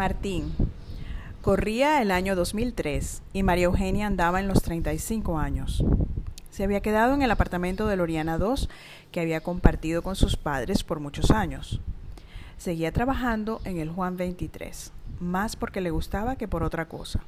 Martín. 0.00 0.54
Corría 1.42 2.00
el 2.00 2.10
año 2.10 2.34
2003 2.34 3.20
y 3.34 3.42
María 3.42 3.66
Eugenia 3.66 4.06
andaba 4.06 4.40
en 4.40 4.48
los 4.48 4.62
35 4.62 5.38
años. 5.38 5.84
Se 6.48 6.64
había 6.64 6.80
quedado 6.80 7.12
en 7.12 7.20
el 7.20 7.30
apartamento 7.30 7.86
de 7.86 7.96
Loriana 7.96 8.38
II 8.40 8.66
que 9.12 9.20
había 9.20 9.42
compartido 9.42 10.00
con 10.00 10.16
sus 10.16 10.38
padres 10.38 10.84
por 10.84 11.00
muchos 11.00 11.30
años. 11.30 11.82
Seguía 12.56 12.92
trabajando 12.92 13.60
en 13.66 13.78
el 13.78 13.90
Juan 13.90 14.16
23, 14.16 14.90
más 15.20 15.54
porque 15.54 15.82
le 15.82 15.90
gustaba 15.90 16.36
que 16.36 16.48
por 16.48 16.62
otra 16.62 16.88
cosa. 16.88 17.20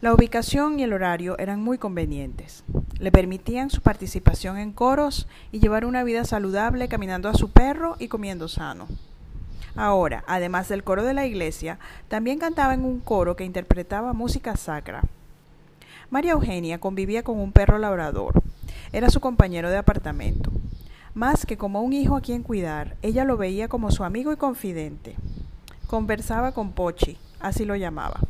La 0.00 0.14
ubicación 0.14 0.80
y 0.80 0.84
el 0.84 0.94
horario 0.94 1.38
eran 1.38 1.62
muy 1.62 1.76
convenientes. 1.76 2.64
Le 3.00 3.12
permitían 3.12 3.68
su 3.68 3.82
participación 3.82 4.56
en 4.56 4.72
coros 4.72 5.28
y 5.52 5.60
llevar 5.60 5.84
una 5.84 6.04
vida 6.04 6.24
saludable 6.24 6.88
caminando 6.88 7.28
a 7.28 7.34
su 7.34 7.50
perro 7.50 7.96
y 7.98 8.08
comiendo 8.08 8.48
sano. 8.48 8.88
Ahora, 9.74 10.22
además 10.26 10.68
del 10.68 10.84
coro 10.84 11.02
de 11.02 11.14
la 11.14 11.26
iglesia, 11.26 11.78
también 12.08 12.38
cantaba 12.38 12.74
en 12.74 12.84
un 12.84 13.00
coro 13.00 13.36
que 13.36 13.44
interpretaba 13.44 14.12
música 14.12 14.56
sacra. 14.56 15.02
María 16.10 16.32
Eugenia 16.32 16.78
convivía 16.78 17.22
con 17.22 17.38
un 17.38 17.52
perro 17.52 17.78
labrador. 17.78 18.42
Era 18.92 19.08
su 19.08 19.20
compañero 19.20 19.70
de 19.70 19.78
apartamento. 19.78 20.52
Más 21.14 21.46
que 21.46 21.56
como 21.56 21.80
un 21.82 21.92
hijo 21.94 22.16
a 22.16 22.20
quien 22.20 22.42
cuidar, 22.42 22.96
ella 23.00 23.24
lo 23.24 23.36
veía 23.36 23.68
como 23.68 23.90
su 23.90 24.04
amigo 24.04 24.32
y 24.32 24.36
confidente. 24.36 25.16
Conversaba 25.86 26.52
con 26.52 26.72
Pochi, 26.72 27.18
así 27.40 27.64
lo 27.64 27.76
llamaba, 27.76 28.20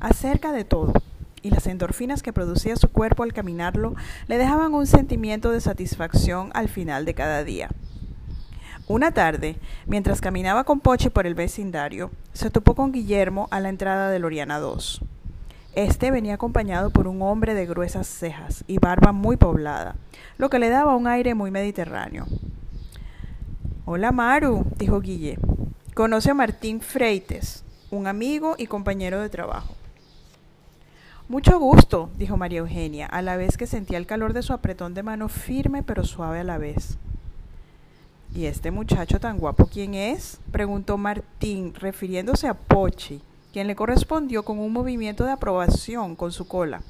acerca 0.00 0.52
de 0.52 0.64
todo, 0.64 0.92
y 1.42 1.50
las 1.50 1.66
endorfinas 1.66 2.22
que 2.22 2.32
producía 2.32 2.74
su 2.74 2.88
cuerpo 2.88 3.22
al 3.22 3.32
caminarlo 3.32 3.94
le 4.26 4.38
dejaban 4.38 4.74
un 4.74 4.86
sentimiento 4.86 5.50
de 5.50 5.60
satisfacción 5.60 6.50
al 6.54 6.68
final 6.68 7.04
de 7.04 7.14
cada 7.14 7.44
día. 7.44 7.68
Una 8.86 9.12
tarde, 9.12 9.56
mientras 9.86 10.20
caminaba 10.20 10.64
con 10.64 10.78
Pochi 10.78 11.08
por 11.08 11.26
el 11.26 11.34
vecindario, 11.34 12.10
se 12.34 12.50
topó 12.50 12.74
con 12.74 12.92
Guillermo 12.92 13.48
a 13.50 13.58
la 13.60 13.70
entrada 13.70 14.10
de 14.10 14.18
Loriana 14.18 14.58
II. 14.58 15.06
Este 15.74 16.10
venía 16.10 16.34
acompañado 16.34 16.90
por 16.90 17.08
un 17.08 17.22
hombre 17.22 17.54
de 17.54 17.64
gruesas 17.64 18.06
cejas 18.06 18.62
y 18.66 18.78
barba 18.78 19.12
muy 19.12 19.38
poblada, 19.38 19.96
lo 20.36 20.50
que 20.50 20.58
le 20.58 20.68
daba 20.68 20.96
un 20.96 21.06
aire 21.06 21.34
muy 21.34 21.50
mediterráneo. 21.50 22.26
Hola 23.86 24.12
Maru, 24.12 24.66
dijo 24.76 25.00
Guille. 25.00 25.38
Conoce 25.94 26.32
a 26.32 26.34
Martín 26.34 26.82
Freites, 26.82 27.64
un 27.90 28.06
amigo 28.06 28.54
y 28.58 28.66
compañero 28.66 29.18
de 29.18 29.30
trabajo. 29.30 29.74
Mucho 31.26 31.58
gusto, 31.58 32.10
dijo 32.18 32.36
María 32.36 32.58
Eugenia, 32.58 33.06
a 33.06 33.22
la 33.22 33.38
vez 33.38 33.56
que 33.56 33.66
sentía 33.66 33.96
el 33.96 34.06
calor 34.06 34.34
de 34.34 34.42
su 34.42 34.52
apretón 34.52 34.92
de 34.92 35.02
mano 35.02 35.30
firme 35.30 35.82
pero 35.82 36.04
suave 36.04 36.40
a 36.40 36.44
la 36.44 36.58
vez. 36.58 36.98
¿Y 38.34 38.46
este 38.46 38.72
muchacho 38.72 39.20
tan 39.20 39.38
guapo 39.38 39.66
quién 39.66 39.94
es? 39.94 40.40
preguntó 40.50 40.98
Martín, 40.98 41.72
refiriéndose 41.72 42.48
a 42.48 42.54
Pochi, 42.54 43.22
quien 43.52 43.68
le 43.68 43.76
correspondió 43.76 44.44
con 44.44 44.58
un 44.58 44.72
movimiento 44.72 45.24
de 45.24 45.30
aprobación 45.30 46.16
con 46.16 46.32
su 46.32 46.48
cola. 46.48 46.82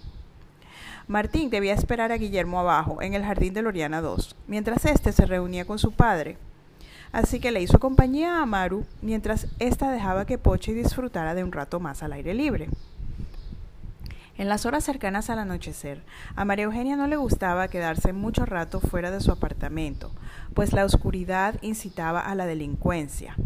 Martín 1.07 1.51
debía 1.51 1.75
esperar 1.75 2.13
a 2.13 2.17
Guillermo 2.17 2.61
abajo, 2.61 3.03
en 3.03 3.13
el 3.13 3.23
jardín 3.23 3.53
de 3.53 3.61
Loriana 3.61 4.01
II, 4.01 4.25
mientras 4.47 4.87
éste 4.87 5.13
se 5.13 5.27
reunía 5.27 5.67
con 5.67 5.79
su 5.79 5.93
padre. 5.93 6.39
Así 7.13 7.41
que 7.41 7.53
le 7.53 7.61
hizo 7.61 7.79
compañía 7.79 8.41
a 8.41 8.47
Maru 8.47 8.87
mientras 9.03 9.47
ésta 9.59 9.93
dejaba 9.93 10.25
que 10.25 10.39
Pochi 10.39 10.73
disfrutara 10.73 11.35
de 11.35 11.45
un 11.45 11.53
rato 11.53 11.79
más 11.79 12.03
al 12.03 12.15
aire 12.15 12.33
libre. 12.33 12.71
En 14.37 14.49
las 14.49 14.67
horas 14.67 14.83
cercanas 14.83 15.31
al 15.31 15.39
anochecer, 15.39 16.03
a 16.35 16.45
María 16.45 16.65
Eugenia 16.65 16.97
no 16.97 17.07
le 17.07 17.15
gustaba 17.15 17.69
quedarse 17.69 18.13
mucho 18.13 18.45
rato 18.45 18.81
fuera 18.81 19.13
de 19.13 19.21
su 19.21 19.31
apartamento, 19.31 20.11
pues 20.55 20.73
la 20.73 20.85
oscuridad 20.85 21.55
incitaba 21.63 22.21
a 22.21 22.35
la 22.35 22.45
delincuencia. 22.45 23.37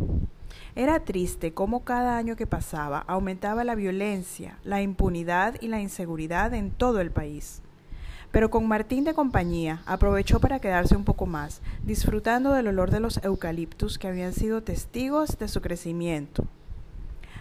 Era 0.74 1.00
triste 1.00 1.52
cómo 1.52 1.84
cada 1.84 2.16
año 2.16 2.36
que 2.36 2.46
pasaba 2.46 3.04
aumentaba 3.06 3.64
la 3.64 3.74
violencia, 3.74 4.56
la 4.64 4.80
impunidad 4.80 5.56
y 5.60 5.68
la 5.68 5.80
inseguridad 5.80 6.54
en 6.54 6.70
todo 6.70 7.00
el 7.00 7.10
país. 7.10 7.60
Pero 8.30 8.48
con 8.48 8.66
Martín 8.66 9.04
de 9.04 9.12
compañía 9.12 9.82
aprovechó 9.84 10.40
para 10.40 10.58
quedarse 10.58 10.96
un 10.96 11.04
poco 11.04 11.26
más, 11.26 11.60
disfrutando 11.82 12.52
del 12.52 12.68
olor 12.68 12.90
de 12.90 13.00
los 13.00 13.22
eucaliptus 13.22 13.98
que 13.98 14.08
habían 14.08 14.32
sido 14.32 14.62
testigos 14.62 15.38
de 15.38 15.48
su 15.48 15.60
crecimiento. 15.60 16.46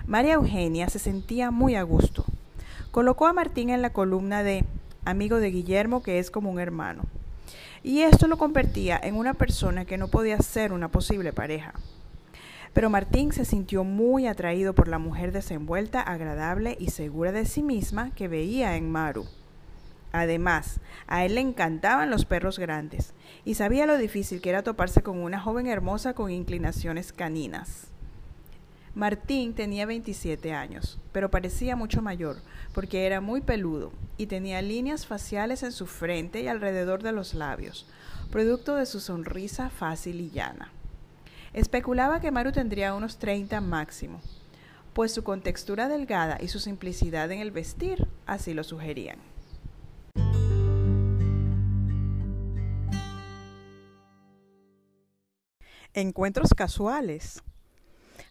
María 0.06 0.34
Eugenia 0.34 0.90
se 0.90 1.00
sentía 1.00 1.50
muy 1.50 1.75
a 1.75 1.84
gusto. 1.84 2.25
Colocó 2.92 3.28
a 3.28 3.34
Martín 3.34 3.70
en 3.70 3.81
la 3.81 3.92
columna 3.92 4.44
de 4.44 4.64
amigo 5.06 5.40
de 5.40 5.52
Guillermo 5.52 6.02
que 6.02 6.20
es 6.20 6.31
como 6.31 6.50
un 6.50 6.59
hermano. 6.59 7.03
Y 7.84 8.02
esto 8.02 8.28
lo 8.28 8.38
convertía 8.38 9.00
en 9.02 9.16
una 9.16 9.34
persona 9.34 9.86
que 9.86 9.98
no 9.98 10.08
podía 10.08 10.40
ser 10.40 10.74
una 10.74 10.90
posible 10.90 11.31
pareja. 11.34 11.74
Pero 12.74 12.90
Martín 12.90 13.31
se 13.31 13.46
sintió 13.46 13.84
muy 13.84 14.28
atraído 14.28 14.74
por 14.74 14.88
la 14.88 15.00
mujer 15.00 15.31
desenvuelta, 15.31 16.02
agradable 16.02 16.75
y 16.80 16.90
segura 16.90 17.31
de 17.31 17.46
sí 17.46 17.64
misma 17.64 18.12
que 18.12 18.28
veía 18.28 18.75
en 18.75 18.92
Maru. 18.92 19.25
Además, 20.12 20.80
a 21.08 21.25
él 21.25 21.36
le 21.36 21.42
encantaban 21.42 22.09
los 22.09 22.25
perros 22.25 22.59
grandes 22.59 23.14
y 23.46 23.56
sabía 23.56 23.86
lo 23.86 23.98
difícil 23.98 24.42
que 24.42 24.50
era 24.50 24.64
toparse 24.64 25.02
con 25.02 25.19
una 25.19 25.40
joven 25.40 25.68
hermosa 25.68 26.14
con 26.14 26.31
inclinaciones 26.31 27.14
caninas. 27.14 27.92
Martín 28.97 29.53
tenía 29.53 29.85
27 29.85 30.53
años, 30.53 30.97
pero 31.12 31.30
parecía 31.30 31.75
mucho 31.75 32.02
mayor, 32.02 32.38
porque 32.74 33.06
era 33.06 33.22
muy 33.22 33.41
peludo 33.41 33.91
y 34.18 34.25
tenía 34.25 34.59
líneas 34.63 35.06
faciales 35.06 35.62
en 35.62 35.72
su 35.72 35.85
frente 35.85 36.41
y 36.41 36.47
alrededor 36.47 37.03
de 37.03 37.12
los 37.12 37.36
labios, 37.36 37.86
producto 38.31 38.74
de 38.74 38.88
su 38.88 39.00
sonrisa 39.00 39.69
fácil 39.69 40.19
y 40.19 40.31
llana. 40.31 40.72
Especulaba 41.53 42.22
que 42.22 42.31
Maru 42.31 42.52
tendría 42.52 42.96
unos 42.96 43.19
30 43.19 43.62
máximo, 43.62 44.19
pues 44.94 45.13
su 45.13 45.24
contextura 45.24 45.88
delgada 45.90 46.40
y 46.41 46.47
su 46.47 46.57
simplicidad 46.57 47.31
en 47.31 47.40
el 47.40 47.52
vestir 47.52 48.07
así 48.25 48.56
lo 48.56 48.63
sugerían. 48.63 49.19
Encuentros 55.94 56.56
casuales. 56.56 57.44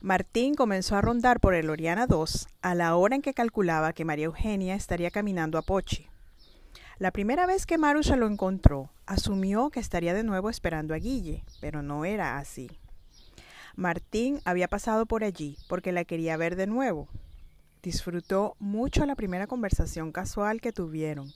Martín 0.00 0.54
comenzó 0.54 0.96
a 0.96 1.00
rondar 1.00 1.40
por 1.40 1.54
el 1.54 1.70
Oriana 1.70 2.06
II 2.08 2.24
a 2.60 2.74
la 2.74 2.96
hora 2.96 3.16
en 3.16 3.22
que 3.22 3.34
calculaba 3.34 3.92
que 3.92 4.04
María 4.04 4.26
Eugenia 4.26 4.74
estaría 4.74 5.10
caminando 5.10 5.58
a 5.58 5.62
Pochi. 5.62 6.06
La 6.98 7.10
primera 7.10 7.46
vez 7.46 7.66
que 7.66 7.78
Maru 7.78 8.02
se 8.02 8.16
lo 8.16 8.26
encontró, 8.26 8.90
asumió 9.06 9.70
que 9.70 9.80
estaría 9.80 10.14
de 10.14 10.22
nuevo 10.22 10.50
esperando 10.50 10.94
a 10.94 10.98
Guille, 10.98 11.44
pero 11.60 11.82
no 11.82 12.04
era 12.04 12.38
así. 12.38 12.70
Martín 13.74 14.40
había 14.44 14.68
pasado 14.68 15.06
por 15.06 15.24
allí 15.24 15.58
porque 15.68 15.92
la 15.92 16.04
quería 16.04 16.36
ver 16.36 16.56
de 16.56 16.66
nuevo. 16.66 17.08
Disfrutó 17.82 18.56
mucho 18.58 19.04
la 19.06 19.14
primera 19.14 19.46
conversación 19.46 20.12
casual 20.12 20.60
que 20.60 20.72
tuvieron 20.72 21.32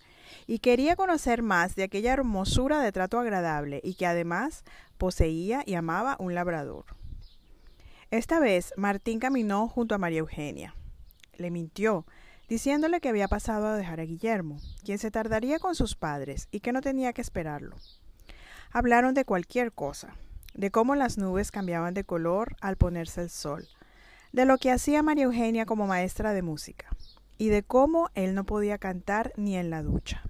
y 0.46 0.58
quería 0.58 0.96
conocer 0.96 1.42
más 1.42 1.76
de 1.76 1.82
aquella 1.82 2.12
hermosura 2.12 2.80
de 2.80 2.92
trato 2.92 3.18
agradable 3.18 3.80
y 3.84 3.94
que 3.94 4.06
además 4.06 4.64
poseía 4.98 5.62
y 5.66 5.74
amaba 5.74 6.16
un 6.18 6.34
labrador. 6.34 6.99
Esta 8.10 8.40
vez 8.40 8.74
Martín 8.76 9.20
caminó 9.20 9.68
junto 9.68 9.94
a 9.94 9.98
María 9.98 10.18
Eugenia. 10.18 10.74
Le 11.34 11.52
mintió, 11.52 12.06
diciéndole 12.48 13.00
que 13.00 13.08
había 13.08 13.28
pasado 13.28 13.68
a 13.68 13.76
dejar 13.76 14.00
a 14.00 14.04
Guillermo, 14.04 14.56
quien 14.84 14.98
se 14.98 15.12
tardaría 15.12 15.60
con 15.60 15.76
sus 15.76 15.94
padres 15.94 16.48
y 16.50 16.58
que 16.58 16.72
no 16.72 16.80
tenía 16.80 17.12
que 17.12 17.20
esperarlo. 17.20 17.76
Hablaron 18.72 19.14
de 19.14 19.24
cualquier 19.24 19.70
cosa, 19.70 20.16
de 20.54 20.72
cómo 20.72 20.96
las 20.96 21.18
nubes 21.18 21.52
cambiaban 21.52 21.94
de 21.94 22.02
color 22.02 22.56
al 22.60 22.74
ponerse 22.74 23.22
el 23.22 23.30
sol, 23.30 23.68
de 24.32 24.44
lo 24.44 24.58
que 24.58 24.72
hacía 24.72 25.04
María 25.04 25.24
Eugenia 25.24 25.64
como 25.64 25.86
maestra 25.86 26.32
de 26.32 26.42
música, 26.42 26.88
y 27.38 27.50
de 27.50 27.62
cómo 27.62 28.10
él 28.14 28.34
no 28.34 28.42
podía 28.42 28.78
cantar 28.78 29.32
ni 29.36 29.56
en 29.56 29.70
la 29.70 29.84
ducha. 29.84 30.24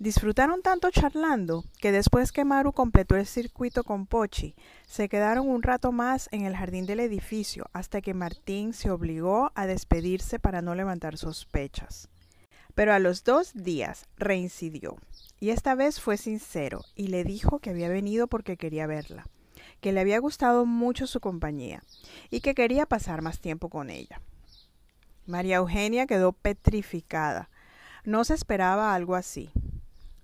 Disfrutaron 0.00 0.60
tanto 0.60 0.90
charlando 0.90 1.64
que 1.78 1.92
después 1.92 2.32
que 2.32 2.44
Maru 2.44 2.72
completó 2.72 3.16
el 3.16 3.26
circuito 3.26 3.84
con 3.84 4.06
Pochi, 4.06 4.56
se 4.86 5.08
quedaron 5.08 5.48
un 5.48 5.62
rato 5.62 5.92
más 5.92 6.28
en 6.32 6.44
el 6.44 6.56
jardín 6.56 6.84
del 6.84 6.98
edificio 6.98 7.66
hasta 7.72 8.00
que 8.00 8.12
Martín 8.12 8.72
se 8.72 8.90
obligó 8.90 9.52
a 9.54 9.66
despedirse 9.66 10.40
para 10.40 10.62
no 10.62 10.74
levantar 10.74 11.16
sospechas. 11.16 12.08
Pero 12.74 12.92
a 12.92 12.98
los 12.98 13.22
dos 13.22 13.52
días 13.54 14.06
reincidió, 14.16 14.96
y 15.38 15.50
esta 15.50 15.76
vez 15.76 16.00
fue 16.00 16.16
sincero 16.16 16.80
y 16.96 17.06
le 17.06 17.22
dijo 17.22 17.60
que 17.60 17.70
había 17.70 17.88
venido 17.88 18.26
porque 18.26 18.56
quería 18.56 18.88
verla, 18.88 19.28
que 19.80 19.92
le 19.92 20.00
había 20.00 20.18
gustado 20.18 20.66
mucho 20.66 21.06
su 21.06 21.20
compañía 21.20 21.84
y 22.30 22.40
que 22.40 22.56
quería 22.56 22.84
pasar 22.86 23.22
más 23.22 23.38
tiempo 23.38 23.68
con 23.68 23.90
ella. 23.90 24.20
María 25.26 25.56
Eugenia 25.56 26.06
quedó 26.06 26.32
petrificada. 26.32 27.48
No 28.04 28.24
se 28.24 28.34
esperaba 28.34 28.92
algo 28.94 29.14
así. 29.14 29.50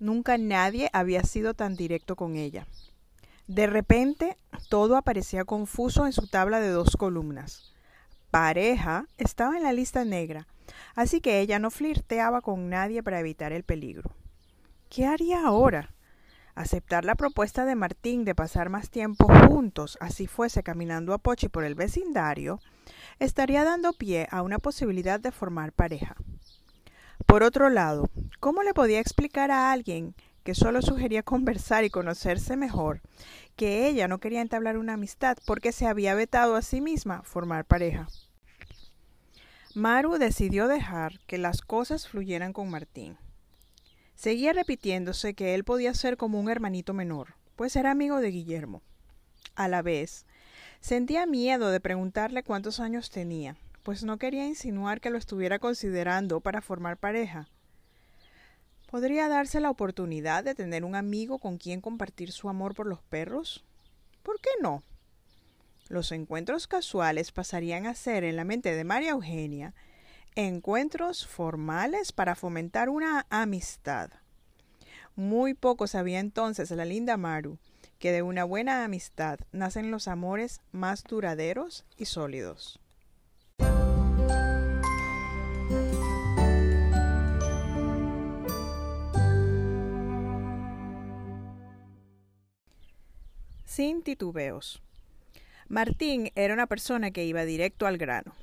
Nunca 0.01 0.39
nadie 0.39 0.89
había 0.93 1.23
sido 1.23 1.53
tan 1.53 1.75
directo 1.75 2.15
con 2.15 2.35
ella. 2.35 2.65
De 3.45 3.67
repente, 3.67 4.35
todo 4.67 4.97
aparecía 4.97 5.45
confuso 5.45 6.07
en 6.07 6.11
su 6.11 6.25
tabla 6.25 6.59
de 6.59 6.69
dos 6.69 6.97
columnas. 6.97 7.71
Pareja 8.31 9.05
estaba 9.19 9.57
en 9.57 9.61
la 9.61 9.73
lista 9.73 10.03
negra, 10.03 10.47
así 10.95 11.21
que 11.21 11.39
ella 11.39 11.59
no 11.59 11.69
flirteaba 11.69 12.41
con 12.41 12.67
nadie 12.67 13.03
para 13.03 13.19
evitar 13.19 13.51
el 13.51 13.61
peligro. 13.61 14.09
¿Qué 14.89 15.05
haría 15.05 15.45
ahora? 15.45 15.93
Aceptar 16.55 17.05
la 17.05 17.13
propuesta 17.13 17.63
de 17.65 17.75
Martín 17.75 18.25
de 18.25 18.33
pasar 18.33 18.69
más 18.69 18.89
tiempo 18.89 19.27
juntos, 19.47 19.99
así 20.01 20.25
fuese 20.25 20.63
caminando 20.63 21.13
a 21.13 21.19
Pochi 21.19 21.47
por 21.47 21.63
el 21.63 21.75
vecindario, 21.75 22.59
estaría 23.19 23.63
dando 23.63 23.93
pie 23.93 24.27
a 24.31 24.41
una 24.41 24.57
posibilidad 24.57 25.19
de 25.19 25.31
formar 25.31 25.71
pareja. 25.73 26.15
Por 27.31 27.43
otro 27.43 27.69
lado, 27.69 28.09
¿cómo 28.41 28.61
le 28.61 28.73
podía 28.73 28.99
explicar 28.99 29.51
a 29.51 29.71
alguien 29.71 30.15
que 30.43 30.53
solo 30.53 30.81
sugería 30.81 31.23
conversar 31.23 31.85
y 31.85 31.89
conocerse 31.89 32.57
mejor, 32.57 32.99
que 33.55 33.87
ella 33.87 34.09
no 34.09 34.17
quería 34.19 34.41
entablar 34.41 34.77
una 34.77 34.95
amistad 34.95 35.37
porque 35.45 35.71
se 35.71 35.87
había 35.87 36.13
vetado 36.13 36.57
a 36.57 36.61
sí 36.61 36.81
misma 36.81 37.21
formar 37.21 37.63
pareja? 37.63 38.09
Maru 39.73 40.17
decidió 40.17 40.67
dejar 40.67 41.21
que 41.25 41.37
las 41.37 41.61
cosas 41.61 42.05
fluyeran 42.05 42.51
con 42.51 42.69
Martín. 42.69 43.15
Seguía 44.13 44.51
repitiéndose 44.51 45.33
que 45.33 45.55
él 45.55 45.63
podía 45.63 45.93
ser 45.93 46.17
como 46.17 46.37
un 46.37 46.49
hermanito 46.49 46.93
menor, 46.93 47.35
pues 47.55 47.77
era 47.77 47.91
amigo 47.91 48.19
de 48.19 48.31
Guillermo. 48.31 48.81
A 49.55 49.69
la 49.69 49.81
vez, 49.81 50.25
sentía 50.81 51.25
miedo 51.25 51.71
de 51.71 51.79
preguntarle 51.79 52.43
cuántos 52.43 52.81
años 52.81 53.09
tenía, 53.09 53.55
pues 53.83 54.03
no 54.03 54.17
quería 54.17 54.45
insinuar 54.45 55.01
que 55.01 55.09
lo 55.09 55.17
estuviera 55.17 55.59
considerando 55.59 56.41
para 56.41 56.61
formar 56.61 56.97
pareja. 56.97 57.47
¿Podría 58.89 59.27
darse 59.29 59.59
la 59.59 59.69
oportunidad 59.69 60.43
de 60.43 60.55
tener 60.55 60.83
un 60.83 60.95
amigo 60.95 61.39
con 61.39 61.57
quien 61.57 61.81
compartir 61.81 62.31
su 62.31 62.49
amor 62.49 62.75
por 62.75 62.87
los 62.87 63.01
perros? 63.01 63.63
¿Por 64.23 64.39
qué 64.41 64.49
no? 64.61 64.83
Los 65.87 66.11
encuentros 66.11 66.67
casuales 66.67 67.31
pasarían 67.31 67.85
a 67.85 67.95
ser 67.95 68.23
en 68.23 68.35
la 68.35 68.43
mente 68.43 68.75
de 68.75 68.83
María 68.83 69.11
Eugenia 69.11 69.73
encuentros 70.35 71.27
formales 71.27 72.11
para 72.11 72.35
fomentar 72.35 72.89
una 72.89 73.25
amistad. 73.29 74.11
Muy 75.15 75.53
poco 75.53 75.87
sabía 75.87 76.19
entonces 76.19 76.71
la 76.71 76.85
linda 76.85 77.17
Maru 77.17 77.57
que 77.99 78.11
de 78.11 78.21
una 78.21 78.45
buena 78.45 78.83
amistad 78.83 79.39
nacen 79.51 79.91
los 79.91 80.07
amores 80.07 80.61
más 80.71 81.03
duraderos 81.03 81.85
y 81.97 82.05
sólidos. 82.05 82.79
Sin 93.73 94.03
titubeos. 94.03 94.81
Martín 95.69 96.33
era 96.35 96.53
una 96.53 96.67
persona 96.67 97.11
que 97.11 97.23
iba 97.23 97.45
directo 97.45 97.87
al 97.87 97.97
grano. 97.97 98.33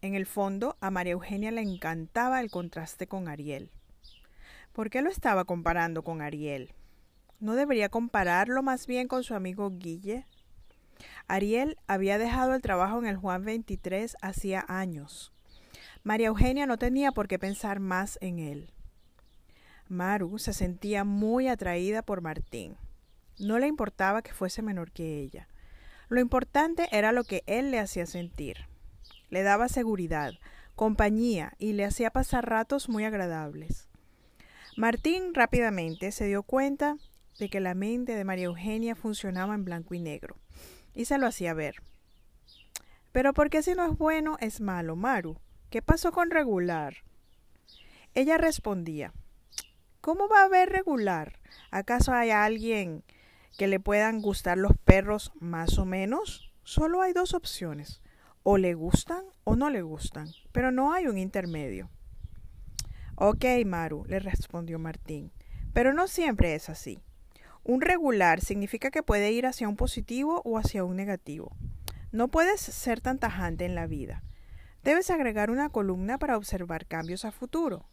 En 0.00 0.14
el 0.14 0.26
fondo, 0.26 0.76
a 0.80 0.92
María 0.92 1.14
Eugenia 1.14 1.50
le 1.50 1.60
encantaba 1.60 2.40
el 2.40 2.52
contraste 2.52 3.08
con 3.08 3.26
Ariel. 3.26 3.68
¿Por 4.72 4.88
qué 4.88 5.02
lo 5.02 5.10
estaba 5.10 5.44
comparando 5.44 6.04
con 6.04 6.22
Ariel? 6.22 6.72
¿No 7.40 7.56
debería 7.56 7.88
compararlo 7.88 8.62
más 8.62 8.86
bien 8.86 9.08
con 9.08 9.24
su 9.24 9.34
amigo 9.34 9.72
Guille? 9.76 10.24
Ariel 11.26 11.76
había 11.88 12.18
dejado 12.18 12.54
el 12.54 12.62
trabajo 12.62 13.00
en 13.00 13.06
el 13.06 13.16
Juan 13.16 13.44
23 13.44 14.16
hacía 14.22 14.64
años. 14.68 15.32
María 16.04 16.28
Eugenia 16.28 16.66
no 16.66 16.78
tenía 16.78 17.10
por 17.10 17.26
qué 17.26 17.40
pensar 17.40 17.80
más 17.80 18.18
en 18.20 18.38
él. 18.38 18.70
Maru 19.88 20.38
se 20.38 20.52
sentía 20.52 21.02
muy 21.02 21.48
atraída 21.48 22.02
por 22.02 22.20
Martín. 22.20 22.76
No 23.38 23.58
le 23.58 23.66
importaba 23.66 24.22
que 24.22 24.34
fuese 24.34 24.62
menor 24.62 24.90
que 24.92 25.20
ella. 25.20 25.48
Lo 26.08 26.20
importante 26.20 26.88
era 26.92 27.12
lo 27.12 27.24
que 27.24 27.42
él 27.46 27.70
le 27.70 27.78
hacía 27.78 28.06
sentir 28.06 28.66
le 29.30 29.42
daba 29.42 29.68
seguridad, 29.68 30.34
compañía 30.74 31.54
y 31.58 31.72
le 31.72 31.84
hacía 31.84 32.10
pasar 32.10 32.48
ratos 32.48 32.88
muy 32.88 33.04
agradables. 33.04 33.88
Martín 34.76 35.34
rápidamente 35.34 36.12
se 36.12 36.26
dio 36.26 36.42
cuenta 36.42 36.96
de 37.38 37.48
que 37.48 37.60
la 37.60 37.74
mente 37.74 38.14
de 38.14 38.24
María 38.24 38.46
Eugenia 38.46 38.94
funcionaba 38.94 39.54
en 39.54 39.64
blanco 39.64 39.94
y 39.94 40.00
negro, 40.00 40.36
y 40.94 41.06
se 41.06 41.16
lo 41.18 41.26
hacía 41.26 41.54
ver. 41.54 41.76
Pero 43.12 43.32
¿por 43.32 43.50
qué 43.50 43.62
si 43.62 43.74
no 43.74 43.90
es 43.90 43.96
bueno 43.96 44.36
es 44.40 44.60
malo, 44.60 44.96
Maru? 44.96 45.38
¿Qué 45.70 45.80
pasó 45.80 46.12
con 46.12 46.30
regular? 46.30 46.96
Ella 48.14 48.36
respondía, 48.36 49.12
¿Cómo 50.00 50.28
va 50.28 50.40
a 50.40 50.44
haber 50.44 50.70
regular? 50.70 51.38
¿Acaso 51.70 52.12
hay 52.12 52.30
alguien 52.30 53.04
que 53.58 53.66
le 53.66 53.80
puedan 53.80 54.20
gustar 54.20 54.58
los 54.58 54.76
perros 54.84 55.32
más 55.40 55.78
o 55.78 55.84
menos? 55.84 56.52
Solo 56.62 57.02
hay 57.02 57.12
dos 57.12 57.34
opciones, 57.34 58.00
o 58.42 58.58
le 58.58 58.74
gustan 58.74 59.24
o 59.44 59.56
no 59.56 59.70
le 59.70 59.82
gustan, 59.82 60.28
pero 60.52 60.70
no 60.70 60.92
hay 60.92 61.06
un 61.06 61.18
intermedio. 61.18 61.90
Ok, 63.16 63.44
Maru, 63.66 64.04
le 64.06 64.18
respondió 64.18 64.78
Martín, 64.78 65.32
pero 65.72 65.92
no 65.92 66.08
siempre 66.08 66.54
es 66.54 66.70
así. 66.70 67.02
Un 67.62 67.82
regular 67.82 68.40
significa 68.40 68.90
que 68.90 69.02
puede 69.02 69.32
ir 69.32 69.46
hacia 69.46 69.68
un 69.68 69.76
positivo 69.76 70.40
o 70.44 70.56
hacia 70.56 70.84
un 70.84 70.96
negativo. 70.96 71.54
No 72.12 72.28
puedes 72.28 72.60
ser 72.60 73.00
tan 73.00 73.18
tajante 73.18 73.66
en 73.66 73.74
la 73.74 73.86
vida. 73.86 74.22
Debes 74.82 75.10
agregar 75.10 75.50
una 75.50 75.68
columna 75.68 76.18
para 76.18 76.38
observar 76.38 76.86
cambios 76.86 77.24
a 77.26 77.32
futuro. 77.32 77.90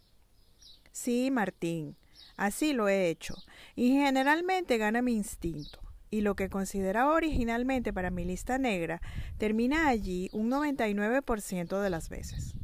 Sí, 0.92 1.30
Martín, 1.30 1.98
así 2.38 2.74
lo 2.74 2.88
he 2.88 3.10
hecho, 3.10 3.36
y 3.76 3.92
generalmente 3.92 4.78
gana 4.78 5.02
mi 5.02 5.14
instinto 5.14 5.82
y 6.10 6.22
lo 6.22 6.36
que 6.36 6.50
consideraba 6.50 7.14
originalmente 7.14 7.94
para 7.94 8.10
mi 8.10 8.24
lista 8.24 8.58
negra 8.58 9.02
termina 9.38 9.88
allí 9.88 10.30
un 10.32 10.50
99% 10.50 11.82
de 11.82 11.90
las 11.90 12.10
veces. 12.10 12.56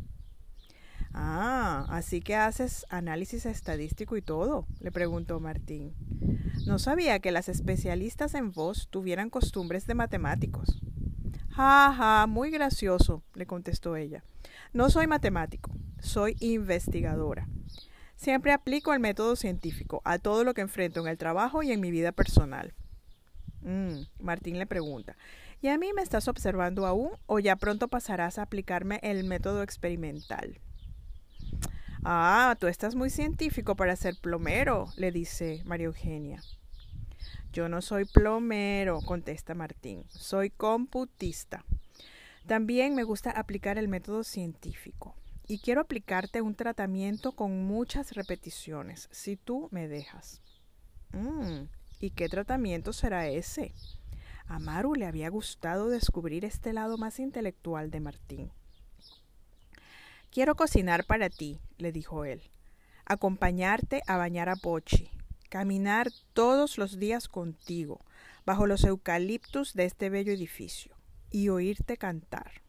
Ah, 1.13 1.85
así 1.89 2.21
que 2.21 2.35
haces 2.35 2.85
análisis 2.89 3.45
estadístico 3.45 4.17
y 4.17 4.21
todo, 4.23 4.65
le 4.79 4.91
preguntó 4.91 5.39
Martín. 5.39 5.93
No 6.65 6.79
sabía 6.79 7.19
que 7.19 7.31
las 7.31 7.49
especialistas 7.49 8.33
en 8.33 8.51
voz 8.51 8.87
tuvieran 8.89 9.29
costumbres 9.29 9.85
de 9.85 9.93
matemáticos. 9.93 10.81
Ja, 11.49 11.93
ja, 11.95 12.25
muy 12.25 12.49
gracioso, 12.49 13.21
le 13.35 13.45
contestó 13.45 13.95
ella. 13.95 14.23
No 14.71 14.89
soy 14.89 15.05
matemático, 15.05 15.71
soy 15.99 16.35
investigadora. 16.39 17.47
Siempre 18.23 18.53
aplico 18.53 18.93
el 18.93 19.01
método 19.01 19.35
científico 19.35 20.01
a 20.05 20.17
todo 20.17 20.45
lo 20.45 20.53
que 20.53 20.61
enfrento 20.61 21.01
en 21.01 21.07
el 21.07 21.17
trabajo 21.17 21.61
y 21.61 21.73
en 21.73 21.81
mi 21.81 21.91
vida 21.91 22.13
personal. 22.13 22.73
Mm, 23.59 24.03
Martín 24.17 24.57
le 24.59 24.65
pregunta, 24.65 25.17
¿y 25.61 25.67
a 25.67 25.77
mí 25.77 25.91
me 25.91 26.01
estás 26.01 26.29
observando 26.29 26.87
aún 26.87 27.11
o 27.25 27.39
ya 27.39 27.57
pronto 27.57 27.89
pasarás 27.89 28.39
a 28.39 28.43
aplicarme 28.43 29.01
el 29.03 29.25
método 29.25 29.61
experimental? 29.61 30.61
Ah, 32.05 32.55
tú 32.61 32.67
estás 32.67 32.95
muy 32.95 33.09
científico 33.09 33.75
para 33.75 33.97
ser 33.97 34.15
plomero, 34.15 34.87
le 34.95 35.11
dice 35.11 35.61
María 35.65 35.87
Eugenia. 35.87 36.41
Yo 37.51 37.67
no 37.67 37.81
soy 37.81 38.05
plomero, 38.05 39.01
contesta 39.01 39.53
Martín, 39.53 40.05
soy 40.07 40.49
computista. 40.49 41.65
También 42.47 42.95
me 42.95 43.03
gusta 43.03 43.31
aplicar 43.31 43.77
el 43.77 43.89
método 43.89 44.23
científico 44.23 45.13
y 45.53 45.59
quiero 45.59 45.81
aplicarte 45.81 46.41
un 46.41 46.55
tratamiento 46.55 47.33
con 47.33 47.63
muchas 47.65 48.13
repeticiones, 48.13 49.07
si 49.11 49.37
tú 49.37 49.69
me 49.69 49.87
dejas. 49.87 50.41
Mm, 51.11 51.65
¿Y 51.99 52.09
qué 52.09 52.27
tratamiento 52.27 52.91
será 52.91 53.27
ese? 53.27 53.71
A 54.47 54.57
Maru 54.57 54.95
le 54.95 55.05
había 55.05 55.29
gustado 55.29 55.89
descubrir 55.89 56.43
este 56.43 56.73
lado 56.73 56.97
más 56.97 57.19
intelectual 57.19 57.91
de 57.91 57.99
Martín. 57.99 58.51
Quiero 60.31 60.55
cocinar 60.55 61.05
para 61.05 61.29
ti, 61.29 61.59
le 61.77 61.91
dijo 61.91 62.25
él, 62.25 62.41
acompañarte 63.05 64.01
a 64.07 64.17
bañar 64.17 64.49
a 64.49 64.55
Pochi, 64.55 65.11
caminar 65.49 66.09
todos 66.33 66.79
los 66.79 66.97
días 66.97 67.27
contigo, 67.27 68.03
bajo 68.43 68.65
los 68.65 68.83
eucaliptus 68.85 69.75
de 69.75 69.85
este 69.85 70.09
bello 70.09 70.33
edificio, 70.33 70.95
y 71.29 71.49
oírte 71.49 71.97
cantar. 71.97 72.62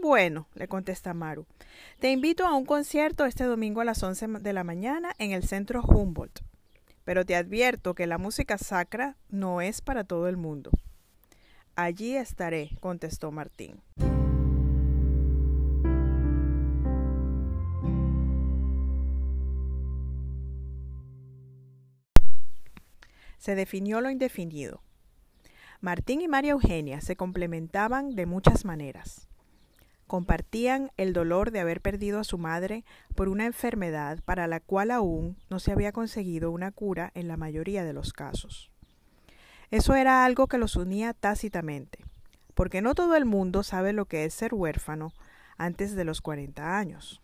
Bueno, 0.00 0.48
le 0.54 0.68
contesta 0.68 1.12
Maru, 1.12 1.46
te 1.98 2.10
invito 2.10 2.46
a 2.46 2.54
un 2.54 2.64
concierto 2.64 3.24
este 3.24 3.44
domingo 3.44 3.80
a 3.80 3.84
las 3.84 4.02
once 4.02 4.26
de 4.26 4.52
la 4.52 4.64
mañana 4.64 5.14
en 5.18 5.32
el 5.32 5.42
centro 5.42 5.82
Humboldt 5.82 6.40
pero 7.08 7.24
te 7.24 7.34
advierto 7.36 7.94
que 7.94 8.06
la 8.06 8.18
música 8.18 8.58
sacra 8.58 9.16
no 9.30 9.62
es 9.62 9.80
para 9.80 10.04
todo 10.04 10.28
el 10.28 10.36
mundo. 10.36 10.70
Allí 11.74 12.14
estaré, 12.14 12.72
contestó 12.80 13.32
Martín. 13.32 13.80
Se 23.38 23.54
definió 23.54 24.02
lo 24.02 24.10
indefinido. 24.10 24.82
Martín 25.80 26.20
y 26.20 26.28
María 26.28 26.52
Eugenia 26.52 27.00
se 27.00 27.16
complementaban 27.16 28.16
de 28.16 28.26
muchas 28.26 28.66
maneras. 28.66 29.30
Compartían 30.08 30.90
el 30.96 31.12
dolor 31.12 31.50
de 31.50 31.60
haber 31.60 31.82
perdido 31.82 32.18
a 32.18 32.24
su 32.24 32.38
madre 32.38 32.86
por 33.14 33.28
una 33.28 33.44
enfermedad 33.44 34.20
para 34.24 34.46
la 34.46 34.58
cual 34.58 34.90
aún 34.90 35.36
no 35.50 35.60
se 35.60 35.70
había 35.70 35.92
conseguido 35.92 36.50
una 36.50 36.72
cura 36.72 37.12
en 37.14 37.28
la 37.28 37.36
mayoría 37.36 37.84
de 37.84 37.92
los 37.92 38.14
casos. 38.14 38.70
Eso 39.70 39.94
era 39.94 40.24
algo 40.24 40.46
que 40.46 40.56
los 40.56 40.76
unía 40.76 41.12
tácitamente, 41.12 41.98
porque 42.54 42.80
no 42.80 42.94
todo 42.94 43.16
el 43.16 43.26
mundo 43.26 43.62
sabe 43.62 43.92
lo 43.92 44.06
que 44.06 44.24
es 44.24 44.32
ser 44.32 44.54
huérfano 44.54 45.12
antes 45.58 45.94
de 45.94 46.04
los 46.04 46.22
40 46.22 46.78
años. 46.78 47.20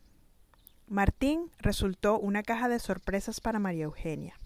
Martín 0.87 1.51
resultó 1.61 2.19
una 2.19 2.43
caja 2.43 2.69
de 2.69 2.81
sorpresas 2.81 3.41
para 3.41 3.59
María 3.59 3.85
Eugenia. 3.85 4.39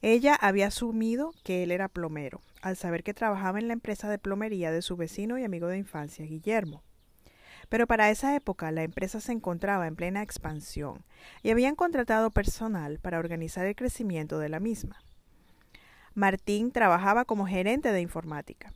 Ella 0.00 0.34
había 0.34 0.68
asumido 0.68 1.34
que 1.44 1.62
él 1.62 1.72
era 1.72 1.88
plomero, 1.88 2.40
al 2.62 2.78
saber 2.78 3.02
que 3.02 3.12
trabajaba 3.12 3.58
en 3.58 3.68
la 3.68 3.74
empresa 3.74 4.08
de 4.08 4.18
plomería 4.18 4.72
de 4.72 4.80
su 4.80 4.96
vecino 4.96 5.36
y 5.36 5.44
amigo 5.44 5.66
de 5.68 5.76
infancia, 5.76 6.24
Guillermo. 6.24 6.82
Pero 7.70 7.86
para 7.86 8.10
esa 8.10 8.34
época 8.36 8.70
la 8.72 8.82
empresa 8.82 9.20
se 9.20 9.32
encontraba 9.32 9.86
en 9.86 9.96
plena 9.96 10.22
expansión 10.22 11.02
y 11.42 11.50
habían 11.50 11.76
contratado 11.76 12.30
personal 12.30 12.98
para 12.98 13.18
organizar 13.18 13.64
el 13.64 13.76
crecimiento 13.76 14.38
de 14.38 14.50
la 14.50 14.60
misma. 14.60 15.02
Martín 16.14 16.72
trabajaba 16.72 17.24
como 17.24 17.46
gerente 17.46 17.92
de 17.92 18.00
informática. 18.00 18.74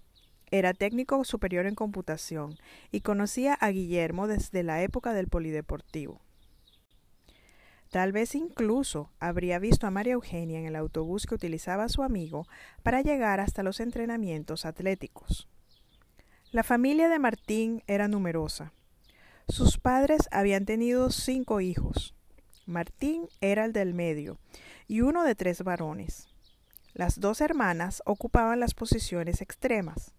Era 0.51 0.73
técnico 0.73 1.25
superior 1.25 1.67
en 1.67 1.75
computación 1.75 2.57
y 2.93 3.01
conocía 3.01 3.55
a 3.55 3.71
Guillermo 3.71 4.29
desde 4.29 4.63
la 4.63 4.81
época 4.83 5.13
del 5.13 5.27
polideportivo. 5.27 6.21
Tal 7.91 8.13
vez 8.13 8.37
incluso 8.37 9.11
habría 9.19 9.59
visto 9.59 9.89
a 9.89 9.91
María 9.91 10.15
Eugenia 10.15 10.61
en 10.61 10.67
el 10.67 10.77
autobús 10.77 11.27
que 11.27 11.35
utilizaba 11.35 11.89
su 11.89 12.05
amigo 12.05 12.47
para 12.85 13.03
llegar 13.03 13.41
hasta 13.41 13.65
los 13.65 13.81
entrenamientos 13.81 14.65
atléticos. 14.65 15.49
La 16.53 16.63
familia 16.63 17.09
de 17.09 17.19
Martín 17.19 17.83
era 17.89 18.07
numerosa. 18.07 18.73
Sus 19.49 19.79
padres 19.79 20.29
habían 20.31 20.65
tenido 20.65 21.11
cinco 21.11 21.61
hijos. 21.61 22.15
Martín 22.67 23.29
era 23.41 23.67
el 23.67 23.73
del 23.73 23.95
medio 23.95 24.39
y 24.89 25.03
uno 25.03 25.23
de 25.23 25.35
tres 25.35 25.63
varones. 25.63 26.29
Las 26.95 27.21
dos 27.21 27.41
hermanas 27.41 28.03
ocupaban 28.07 28.61
las 28.61 28.75
posiciones 28.75 29.43
extremas. 29.43 30.13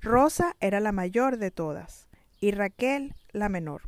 Rosa 0.00 0.56
era 0.60 0.80
la 0.80 0.92
mayor 0.92 1.38
de 1.38 1.50
todas 1.50 2.08
y 2.40 2.50
Raquel 2.50 3.14
la 3.30 3.48
menor. 3.48 3.82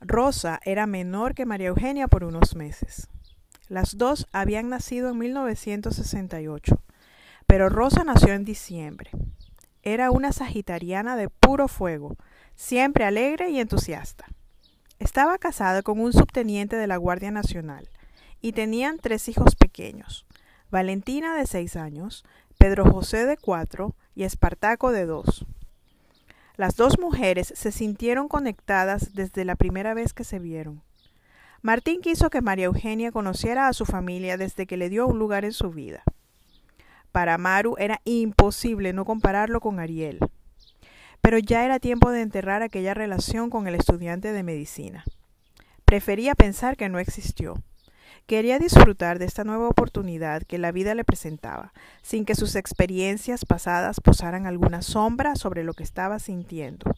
Rosa 0.00 0.60
era 0.64 0.86
menor 0.86 1.34
que 1.34 1.46
María 1.46 1.68
Eugenia 1.68 2.08
por 2.08 2.24
unos 2.24 2.54
meses. 2.54 3.08
Las 3.68 3.96
dos 3.98 4.26
habían 4.32 4.68
nacido 4.68 5.10
en 5.10 5.18
1968, 5.18 6.82
pero 7.46 7.68
Rosa 7.68 8.04
nació 8.04 8.34
en 8.34 8.44
diciembre. 8.44 9.10
Era 9.82 10.10
una 10.10 10.32
sagitariana 10.32 11.16
de 11.16 11.28
puro 11.28 11.68
fuego, 11.68 12.16
siempre 12.60 13.06
alegre 13.06 13.48
y 13.48 13.58
entusiasta. 13.58 14.26
Estaba 14.98 15.38
casada 15.38 15.80
con 15.82 15.98
un 15.98 16.12
subteniente 16.12 16.76
de 16.76 16.86
la 16.86 16.98
Guardia 16.98 17.30
Nacional 17.30 17.88
y 18.42 18.52
tenían 18.52 18.98
tres 18.98 19.28
hijos 19.28 19.56
pequeños, 19.56 20.26
Valentina 20.70 21.34
de 21.34 21.46
seis 21.46 21.74
años, 21.74 22.22
Pedro 22.58 22.84
José 22.84 23.24
de 23.24 23.38
cuatro 23.38 23.94
y 24.14 24.24
Espartaco 24.24 24.92
de 24.92 25.06
dos. 25.06 25.46
Las 26.56 26.76
dos 26.76 26.98
mujeres 27.00 27.50
se 27.56 27.72
sintieron 27.72 28.28
conectadas 28.28 29.14
desde 29.14 29.46
la 29.46 29.56
primera 29.56 29.94
vez 29.94 30.12
que 30.12 30.24
se 30.24 30.38
vieron. 30.38 30.82
Martín 31.62 32.02
quiso 32.02 32.28
que 32.28 32.42
María 32.42 32.66
Eugenia 32.66 33.10
conociera 33.10 33.68
a 33.68 33.72
su 33.72 33.86
familia 33.86 34.36
desde 34.36 34.66
que 34.66 34.76
le 34.76 34.90
dio 34.90 35.06
un 35.06 35.18
lugar 35.18 35.46
en 35.46 35.54
su 35.54 35.70
vida. 35.70 36.02
Para 37.10 37.38
Maru 37.38 37.76
era 37.78 38.02
imposible 38.04 38.92
no 38.92 39.06
compararlo 39.06 39.60
con 39.60 39.80
Ariel. 39.80 40.20
Pero 41.20 41.38
ya 41.38 41.64
era 41.64 41.78
tiempo 41.78 42.10
de 42.10 42.22
enterrar 42.22 42.62
aquella 42.62 42.94
relación 42.94 43.50
con 43.50 43.66
el 43.66 43.74
estudiante 43.74 44.32
de 44.32 44.42
medicina. 44.42 45.04
Prefería 45.84 46.34
pensar 46.34 46.76
que 46.76 46.88
no 46.88 46.98
existió. 46.98 47.62
Quería 48.26 48.58
disfrutar 48.58 49.18
de 49.18 49.24
esta 49.24 49.44
nueva 49.44 49.68
oportunidad 49.68 50.42
que 50.44 50.58
la 50.58 50.70
vida 50.70 50.94
le 50.94 51.04
presentaba, 51.04 51.72
sin 52.02 52.24
que 52.24 52.36
sus 52.36 52.54
experiencias 52.54 53.44
pasadas 53.44 54.00
posaran 54.00 54.46
alguna 54.46 54.82
sombra 54.82 55.34
sobre 55.34 55.64
lo 55.64 55.74
que 55.74 55.82
estaba 55.82 56.18
sintiendo. 56.20 56.94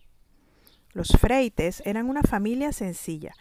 Los 0.92 1.08
Freites 1.18 1.82
eran 1.86 2.10
una 2.10 2.22
familia 2.22 2.72
sencilla, 2.72 3.32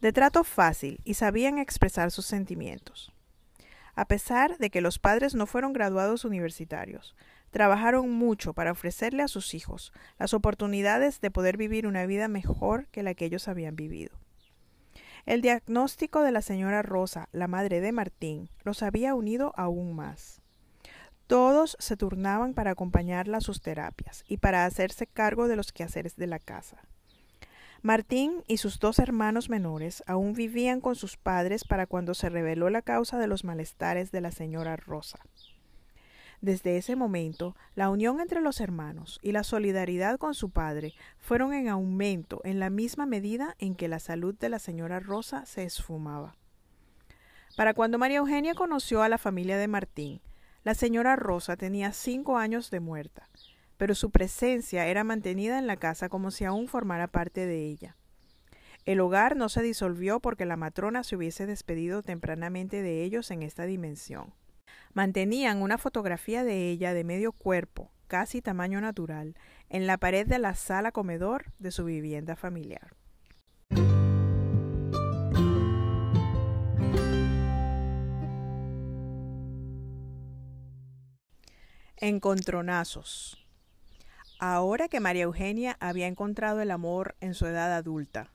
de 0.00 0.12
trato 0.12 0.42
fácil 0.42 1.00
y 1.04 1.14
sabían 1.14 1.58
expresar 1.58 2.10
sus 2.10 2.26
sentimientos. 2.26 3.12
A 3.94 4.06
pesar 4.06 4.58
de 4.58 4.70
que 4.70 4.80
los 4.80 4.98
padres 4.98 5.34
no 5.34 5.46
fueron 5.46 5.72
graduados 5.72 6.24
universitarios, 6.24 7.14
trabajaron 7.50 8.10
mucho 8.10 8.52
para 8.52 8.72
ofrecerle 8.72 9.22
a 9.22 9.28
sus 9.28 9.54
hijos 9.54 9.92
las 10.18 10.34
oportunidades 10.34 11.20
de 11.20 11.30
poder 11.30 11.56
vivir 11.56 11.86
una 11.86 12.06
vida 12.06 12.28
mejor 12.28 12.86
que 12.88 13.02
la 13.02 13.14
que 13.14 13.24
ellos 13.24 13.48
habían 13.48 13.76
vivido. 13.76 14.16
El 15.26 15.40
diagnóstico 15.40 16.22
de 16.22 16.30
la 16.30 16.40
señora 16.40 16.82
Rosa, 16.82 17.28
la 17.32 17.48
madre 17.48 17.80
de 17.80 17.90
Martín, 17.90 18.48
los 18.62 18.82
había 18.82 19.14
unido 19.14 19.52
aún 19.56 19.96
más. 19.96 20.40
Todos 21.26 21.76
se 21.80 21.96
turnaban 21.96 22.54
para 22.54 22.70
acompañarla 22.70 23.38
a 23.38 23.40
sus 23.40 23.60
terapias 23.60 24.24
y 24.28 24.36
para 24.36 24.64
hacerse 24.64 25.08
cargo 25.08 25.48
de 25.48 25.56
los 25.56 25.72
quehaceres 25.72 26.14
de 26.14 26.28
la 26.28 26.38
casa. 26.38 26.86
Martín 27.82 28.44
y 28.46 28.58
sus 28.58 28.78
dos 28.78 29.00
hermanos 29.00 29.48
menores 29.48 30.04
aún 30.06 30.32
vivían 30.32 30.80
con 30.80 30.94
sus 30.94 31.16
padres 31.16 31.64
para 31.64 31.86
cuando 31.86 32.14
se 32.14 32.28
reveló 32.28 32.70
la 32.70 32.82
causa 32.82 33.18
de 33.18 33.26
los 33.26 33.42
malestares 33.42 34.12
de 34.12 34.20
la 34.20 34.30
señora 34.30 34.76
Rosa. 34.76 35.18
Desde 36.40 36.76
ese 36.76 36.96
momento, 36.96 37.56
la 37.74 37.88
unión 37.88 38.20
entre 38.20 38.40
los 38.40 38.60
hermanos 38.60 39.18
y 39.22 39.32
la 39.32 39.42
solidaridad 39.42 40.18
con 40.18 40.34
su 40.34 40.50
padre 40.50 40.94
fueron 41.18 41.52
en 41.54 41.68
aumento 41.68 42.40
en 42.44 42.60
la 42.60 42.70
misma 42.70 43.06
medida 43.06 43.56
en 43.58 43.74
que 43.74 43.88
la 43.88 43.98
salud 43.98 44.34
de 44.34 44.48
la 44.48 44.58
señora 44.58 45.00
Rosa 45.00 45.46
se 45.46 45.64
esfumaba. 45.64 46.36
Para 47.56 47.72
cuando 47.72 47.98
María 47.98 48.18
Eugenia 48.18 48.54
conoció 48.54 49.02
a 49.02 49.08
la 49.08 49.18
familia 49.18 49.56
de 49.56 49.68
Martín, 49.68 50.20
la 50.62 50.74
señora 50.74 51.16
Rosa 51.16 51.56
tenía 51.56 51.92
cinco 51.92 52.36
años 52.36 52.70
de 52.70 52.80
muerta, 52.80 53.28
pero 53.76 53.94
su 53.94 54.10
presencia 54.10 54.86
era 54.86 55.04
mantenida 55.04 55.58
en 55.58 55.66
la 55.66 55.76
casa 55.76 56.08
como 56.08 56.30
si 56.30 56.44
aún 56.44 56.68
formara 56.68 57.06
parte 57.06 57.46
de 57.46 57.64
ella. 57.64 57.96
El 58.84 59.00
hogar 59.00 59.36
no 59.36 59.48
se 59.48 59.62
disolvió 59.62 60.20
porque 60.20 60.44
la 60.44 60.56
matrona 60.56 61.02
se 61.02 61.16
hubiese 61.16 61.46
despedido 61.46 62.02
tempranamente 62.02 62.82
de 62.82 63.02
ellos 63.02 63.30
en 63.30 63.42
esta 63.42 63.64
dimensión. 63.64 64.32
Mantenían 64.92 65.62
una 65.62 65.78
fotografía 65.78 66.44
de 66.44 66.70
ella 66.70 66.94
de 66.94 67.04
medio 67.04 67.32
cuerpo, 67.32 67.92
casi 68.06 68.42
tamaño 68.42 68.80
natural, 68.80 69.36
en 69.68 69.86
la 69.86 69.98
pared 69.98 70.26
de 70.26 70.38
la 70.38 70.54
sala 70.54 70.92
comedor 70.92 71.52
de 71.58 71.70
su 71.70 71.84
vivienda 71.84 72.36
familiar. 72.36 72.94
Encontronazos. 81.98 83.42
Ahora 84.38 84.88
que 84.88 85.00
María 85.00 85.22
Eugenia 85.22 85.78
había 85.80 86.06
encontrado 86.06 86.60
el 86.60 86.70
amor 86.70 87.16
en 87.20 87.32
su 87.32 87.46
edad 87.46 87.74
adulta, 87.74 88.30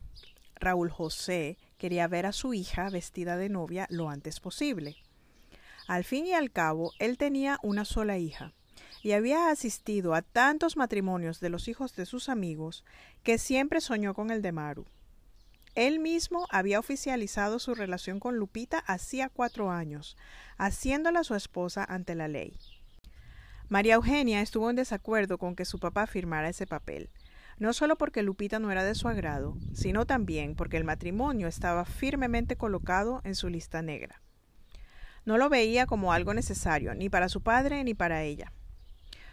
Raúl 0.55 0.89
José 0.89 1.57
quería 1.77 2.07
ver 2.07 2.25
a 2.25 2.31
su 2.31 2.53
hija 2.53 2.89
vestida 2.89 3.37
de 3.37 3.49
novia 3.49 3.87
lo 3.89 4.09
antes 4.09 4.39
posible. 4.39 4.95
Al 5.91 6.05
fin 6.05 6.25
y 6.25 6.31
al 6.31 6.53
cabo, 6.53 6.93
él 6.99 7.17
tenía 7.17 7.59
una 7.63 7.83
sola 7.83 8.17
hija 8.17 8.53
y 9.03 9.11
había 9.11 9.49
asistido 9.49 10.13
a 10.13 10.21
tantos 10.21 10.77
matrimonios 10.77 11.41
de 11.41 11.49
los 11.49 11.67
hijos 11.67 11.97
de 11.97 12.05
sus 12.05 12.29
amigos 12.29 12.85
que 13.23 13.37
siempre 13.37 13.81
soñó 13.81 14.13
con 14.13 14.31
el 14.31 14.41
de 14.41 14.53
Maru. 14.53 14.85
Él 15.75 15.99
mismo 15.99 16.47
había 16.49 16.79
oficializado 16.79 17.59
su 17.59 17.75
relación 17.75 18.21
con 18.21 18.37
Lupita 18.37 18.79
hacía 18.79 19.27
cuatro 19.27 19.69
años, 19.69 20.15
haciéndola 20.57 21.25
su 21.25 21.35
esposa 21.35 21.83
ante 21.83 22.15
la 22.15 22.29
ley. 22.29 22.57
María 23.67 23.95
Eugenia 23.95 24.39
estuvo 24.39 24.69
en 24.69 24.77
desacuerdo 24.77 25.37
con 25.37 25.57
que 25.57 25.65
su 25.65 25.77
papá 25.77 26.07
firmara 26.07 26.47
ese 26.47 26.67
papel, 26.67 27.09
no 27.57 27.73
solo 27.73 27.97
porque 27.97 28.23
Lupita 28.23 28.59
no 28.59 28.71
era 28.71 28.85
de 28.85 28.95
su 28.95 29.09
agrado, 29.09 29.57
sino 29.73 30.05
también 30.05 30.55
porque 30.55 30.77
el 30.77 30.85
matrimonio 30.85 31.49
estaba 31.49 31.83
firmemente 31.83 32.55
colocado 32.55 33.19
en 33.25 33.35
su 33.35 33.49
lista 33.49 33.81
negra. 33.81 34.21
No 35.25 35.37
lo 35.37 35.49
veía 35.49 35.85
como 35.85 36.13
algo 36.13 36.33
necesario, 36.33 36.95
ni 36.95 37.09
para 37.09 37.29
su 37.29 37.41
padre 37.41 37.83
ni 37.83 37.93
para 37.93 38.23
ella. 38.23 38.51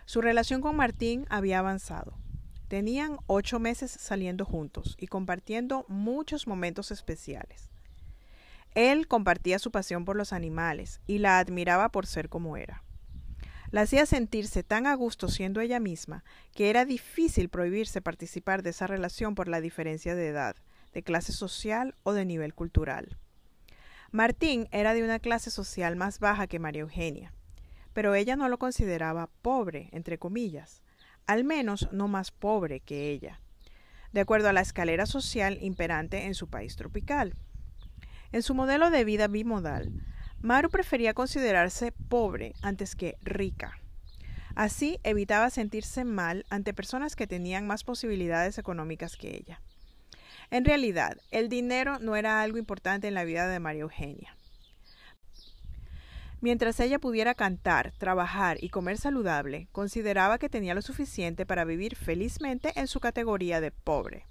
Su 0.05 0.21
relación 0.21 0.61
con 0.61 0.77
Martín 0.77 1.27
había 1.29 1.59
avanzado. 1.59 2.19
Tenían 2.69 3.19
ocho 3.27 3.59
meses 3.59 3.91
saliendo 3.91 4.45
juntos 4.45 4.97
y 4.99 5.07
compartiendo 5.07 5.87
muchos 5.89 6.47
momentos 6.47 6.91
especiales. 6.91 7.71
Él 8.75 9.09
compartía 9.09 9.59
su 9.59 9.71
pasión 9.71 10.05
por 10.05 10.17
los 10.17 10.33
animales 10.33 11.01
y 11.07 11.19
la 11.19 11.39
admiraba 11.39 11.89
por 11.89 12.07
ser 12.07 12.29
como 12.29 12.57
era. 12.57 12.85
La 13.71 13.83
hacía 13.83 14.07
sentirse 14.07 14.63
tan 14.63 14.87
a 14.87 14.95
gusto 14.95 15.29
siendo 15.29 15.61
ella 15.61 15.81
misma 15.81 16.25
que 16.55 16.71
era 16.71 16.85
difícil 16.85 17.49
prohibirse 17.49 18.01
participar 18.01 18.63
de 18.63 18.71
esa 18.71 18.87
relación 18.87 19.35
por 19.35 19.49
la 19.49 19.61
diferencia 19.61 20.15
de 20.15 20.29
edad, 20.29 20.57
de 20.93 21.03
clase 21.03 21.33
social 21.33 21.95
o 22.03 22.13
de 22.13 22.25
nivel 22.25 22.55
cultural. 22.55 23.19
Martín 24.11 24.69
era 24.73 24.95
de 24.95 25.05
una 25.05 25.19
clase 25.19 25.51
social 25.51 25.95
más 25.95 26.19
baja 26.19 26.47
que 26.47 26.59
María 26.59 26.81
Eugenia, 26.81 27.35
pero 27.93 28.15
ella 28.15 28.37
no 28.37 28.49
lo 28.49 28.59
consideraba 28.59 29.29
pobre, 29.43 29.91
entre 29.93 30.17
comillas, 30.17 30.83
al 31.27 31.45
menos 31.45 31.91
no 31.93 32.09
más 32.09 32.31
pobre 32.31 32.81
que 32.81 33.11
ella, 33.11 33.39
de 34.13 34.21
acuerdo 34.21 34.49
a 34.49 34.55
la 34.55 34.63
escalera 34.63 35.05
social 35.05 35.59
imperante 35.61 36.25
en 36.25 36.35
su 36.35 36.49
país 36.49 36.75
tropical. 36.77 37.35
En 38.33 38.43
su 38.43 38.55
modelo 38.55 38.89
de 38.89 39.05
vida 39.05 39.29
bimodal, 39.29 39.93
Maru 40.41 40.71
prefería 40.71 41.13
considerarse 41.13 41.93
pobre 41.93 42.55
antes 42.63 42.97
que 42.97 43.19
rica. 43.21 43.79
Así 44.55 45.01
evitaba 45.03 45.51
sentirse 45.51 46.05
mal 46.05 46.47
ante 46.49 46.73
personas 46.73 47.15
que 47.15 47.27
tenían 47.27 47.67
más 47.67 47.85
posibilidades 47.85 48.57
económicas 48.57 49.17
que 49.19 49.37
ella. 49.37 49.61
En 50.51 50.65
realidad, 50.65 51.19
el 51.31 51.49
dinero 51.51 51.99
no 51.99 52.17
era 52.17 52.41
algo 52.41 52.57
importante 52.57 53.07
en 53.07 53.15
la 53.15 53.25
vida 53.25 53.47
de 53.49 53.61
María 53.61 53.83
Eugenia. 53.83 54.35
Mientras 56.41 56.79
ella 56.81 56.99
pudiera 56.99 57.35
cantar, 57.35 57.93
trabajar 57.99 58.57
y 58.61 58.71
comer 58.71 58.97
saludable, 58.97 59.69
consideraba 59.73 60.39
que 60.39 60.49
tenía 60.49 60.75
lo 60.75 60.83
suficiente 60.83 61.45
para 61.45 61.65
vivir 61.65 61.97
felizmente 61.97 62.73
en 62.77 62.87
su 62.87 63.01
categoría 63.01 63.61
de 63.61 63.73
pobre. 63.73 64.27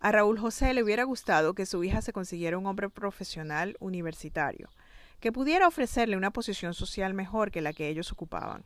A 0.00 0.12
Raúl 0.12 0.38
José 0.38 0.72
le 0.74 0.82
hubiera 0.82 1.02
gustado 1.02 1.54
que 1.54 1.66
su 1.66 1.82
hija 1.82 2.00
se 2.02 2.12
consiguiera 2.12 2.56
un 2.56 2.66
hombre 2.66 2.88
profesional 2.88 3.76
universitario, 3.80 4.70
que 5.18 5.32
pudiera 5.32 5.66
ofrecerle 5.66 6.16
una 6.16 6.30
posición 6.30 6.72
social 6.72 7.14
mejor 7.14 7.50
que 7.50 7.60
la 7.60 7.72
que 7.72 7.88
ellos 7.88 8.12
ocupaban. 8.12 8.64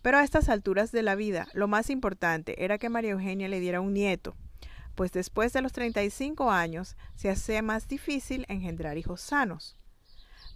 Pero 0.00 0.18
a 0.18 0.24
estas 0.24 0.48
alturas 0.48 0.90
de 0.90 1.02
la 1.02 1.14
vida, 1.14 1.48
lo 1.52 1.68
más 1.68 1.90
importante 1.90 2.64
era 2.64 2.78
que 2.78 2.88
María 2.88 3.12
Eugenia 3.12 3.48
le 3.48 3.60
diera 3.60 3.82
un 3.82 3.92
nieto, 3.92 4.34
pues 4.94 5.12
después 5.12 5.52
de 5.52 5.62
los 5.62 5.72
35 5.72 6.50
años 6.50 6.96
se 7.14 7.30
hace 7.30 7.60
más 7.62 7.88
difícil 7.88 8.46
engendrar 8.48 8.98
hijos 8.98 9.20
sanos. 9.20 9.76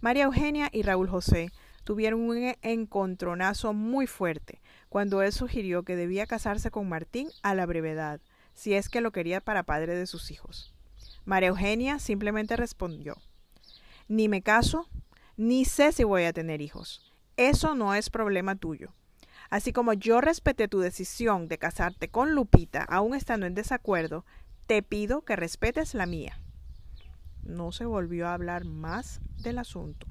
María 0.01 0.25
Eugenia 0.25 0.69
y 0.71 0.83
Raúl 0.83 1.09
José 1.09 1.51
tuvieron 1.83 2.21
un 2.21 2.55
encontronazo 2.61 3.73
muy 3.73 4.07
fuerte 4.07 4.61
cuando 4.89 5.21
él 5.21 5.33
sugirió 5.33 5.83
que 5.83 5.95
debía 5.95 6.25
casarse 6.25 6.71
con 6.71 6.87
Martín 6.87 7.29
a 7.43 7.55
la 7.55 7.65
brevedad, 7.65 8.21
si 8.53 8.73
es 8.73 8.89
que 8.89 9.01
lo 9.01 9.11
quería 9.11 9.41
para 9.41 9.63
padre 9.63 9.95
de 9.95 10.07
sus 10.07 10.31
hijos. 10.31 10.73
María 11.25 11.49
Eugenia 11.49 11.99
simplemente 11.99 12.55
respondió 12.55 13.17
Ni 14.07 14.29
me 14.29 14.41
caso, 14.41 14.87
ni 15.37 15.65
sé 15.65 15.91
si 15.91 16.03
voy 16.03 16.23
a 16.23 16.33
tener 16.33 16.61
hijos. 16.61 17.13
Eso 17.37 17.75
no 17.75 17.93
es 17.93 18.09
problema 18.09 18.55
tuyo. 18.55 18.93
Así 19.49 19.73
como 19.73 19.93
yo 19.93 20.21
respeté 20.21 20.67
tu 20.67 20.79
decisión 20.79 21.47
de 21.47 21.57
casarte 21.57 22.09
con 22.09 22.35
Lupita, 22.35 22.83
aún 22.83 23.15
estando 23.15 23.45
en 23.45 23.55
desacuerdo, 23.55 24.25
te 24.67 24.83
pido 24.83 25.23
que 25.23 25.35
respetes 25.35 25.93
la 25.93 26.05
mía 26.05 26.39
no 27.49 27.71
se 27.71 27.85
volvió 27.85 28.27
a 28.27 28.33
hablar 28.33 28.65
más 28.65 29.19
del 29.41 29.57
asunto. 29.57 30.07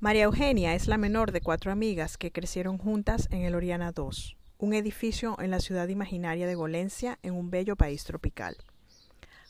María 0.00 0.24
Eugenia 0.24 0.74
es 0.74 0.86
la 0.86 0.96
menor 0.96 1.32
de 1.32 1.40
cuatro 1.40 1.72
amigas 1.72 2.16
que 2.16 2.30
crecieron 2.30 2.78
juntas 2.78 3.26
en 3.32 3.42
el 3.42 3.56
Oriana 3.56 3.92
II, 3.96 4.36
un 4.58 4.74
edificio 4.74 5.36
en 5.40 5.50
la 5.50 5.60
ciudad 5.60 5.88
imaginaria 5.88 6.46
de 6.46 6.56
Golencia, 6.56 7.18
en 7.22 7.34
un 7.34 7.50
bello 7.50 7.76
país 7.76 8.04
tropical. 8.04 8.56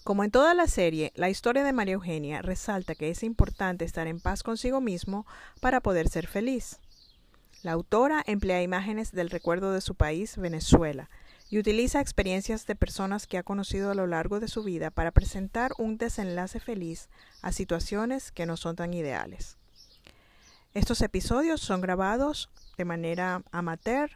Como 0.05 0.23
en 0.25 0.31
toda 0.31 0.55
la 0.55 0.67
serie, 0.67 1.12
la 1.17 1.31
historia 1.31 1.65
de 1.65 1.73
María 1.73 1.95
Eugenia 1.95 2.43
resalta 2.43 2.95
que 2.95 3.11
es 3.11 3.23
importante 3.23 3.85
estar 3.85 4.07
en 4.07 4.21
paz 4.21 4.43
consigo 4.43 4.81
mismo 4.81 5.27
para 5.61 5.81
poder 5.81 6.09
ser 6.09 6.27
feliz. 6.27 6.79
La 7.62 7.73
autora 7.73 8.23
emplea 8.27 8.62
imágenes 8.62 9.12
del 9.12 9.31
recuerdo 9.31 9.73
de 9.73 9.81
su 9.81 9.95
país, 9.95 10.37
Venezuela, 10.37 11.11
y 11.50 11.59
utiliza 11.59 12.00
experiencias 12.00 12.67
de 12.67 12.77
personas 12.77 13.27
que 13.27 13.38
ha 13.38 13.43
conocido 13.43 13.91
a 13.91 13.95
lo 13.95 14.07
largo 14.07 14.41
de 14.41 14.49
su 14.49 14.62
vida 14.62 14.91
para 14.91 15.11
presentar 15.11 15.73
un 15.79 15.97
desenlace 15.97 16.61
feliz 16.61 17.09
a 17.43 17.53
situaciones 17.53 18.31
que 18.31 18.47
no 18.47 18.57
son 18.57 18.77
tan 18.77 18.93
ideales. 18.93 19.57
Estos 20.75 21.00
episodios 21.00 21.61
son 21.61 21.81
grabados 21.81 22.50
de 22.77 22.85
manera 22.85 23.43
amateur 23.50 24.11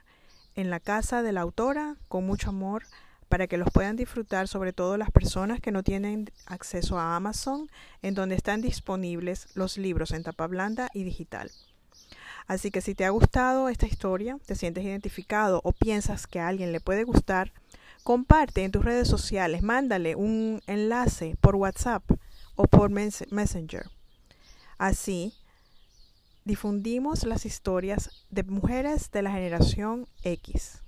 en 0.55 0.71
la 0.71 0.81
casa 0.81 1.23
de 1.23 1.33
la 1.33 1.41
autora 1.41 1.97
con 2.09 2.27
mucho 2.27 2.51
amor 2.51 2.85
para 3.29 3.47
que 3.47 3.57
los 3.57 3.71
puedan 3.71 3.97
disfrutar 3.97 4.47
sobre 4.47 4.75
todo 4.75 4.99
las 4.99 5.11
personas 5.11 5.61
que 5.61 5.73
no 5.73 5.83
tienen 5.83 6.31
acceso 6.45 6.99
a 6.99 7.17
Amazon, 7.17 7.71
en 8.03 8.15
donde 8.15 8.35
están 8.35 8.61
disponibles 8.61 9.49
los 9.55 9.79
libros 9.79 10.11
en 10.11 10.23
tapa 10.23 10.47
blanda 10.47 10.91
y 10.93 11.03
digital. 11.03 11.51
Así 12.47 12.71
que 12.71 12.83
si 12.83 12.95
te 12.95 13.07
ha 13.07 13.11
gustado 13.11 13.71
esta 13.71 13.87
historia, 13.87 14.37
te 14.45 14.55
sientes 14.55 14.85
identificado 14.85 15.63
o 15.65 15.73
piensas 15.73 16.27
que 16.27 16.41
a 16.41 16.49
alguien 16.49 16.73
le 16.73 16.81
puede 16.81 17.05
gustar, 17.05 17.53
comparte 18.03 18.65
en 18.65 18.73
tus 18.73 18.85
redes 18.85 19.09
sociales, 19.09 19.63
mándale 19.63 20.15
un 20.15 20.61
enlace 20.67 21.37
por 21.41 21.57
WhatsApp 21.57 22.03
o 22.57 22.65
por 22.65 22.91
Messenger. 22.91 23.89
Así 24.77 25.33
difundimos 26.45 27.25
las 27.25 27.47
historias 27.47 28.27
de 28.31 28.43
mujeres 28.43 29.11
de 29.11 29.23
la 29.23 29.31
generación 29.33 30.07
X. 30.25 30.83